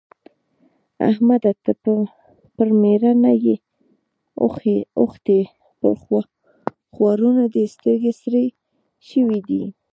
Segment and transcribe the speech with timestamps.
[1.09, 1.51] احمده!
[1.63, 1.71] ته
[2.55, 3.55] پر مېړه نه يې
[5.01, 5.39] اوښتی؛
[5.79, 5.93] پر
[6.93, 8.45] خوارانو دې سترګې سرې
[9.09, 9.63] شوې دي.